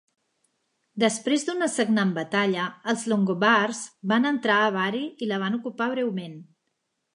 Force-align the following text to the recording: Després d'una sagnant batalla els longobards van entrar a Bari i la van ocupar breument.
Després 1.03 1.45
d'una 1.49 1.67
sagnant 1.73 2.13
batalla 2.15 2.63
els 2.95 3.05
longobards 3.13 3.83
van 4.15 4.27
entrar 4.33 4.57
a 4.65 4.75
Bari 4.81 5.05
i 5.27 5.31
la 5.35 5.41
van 5.47 5.61
ocupar 5.63 5.93
breument. 5.97 6.45